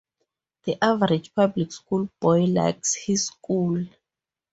[0.63, 3.85] The average public-school boy likes his school.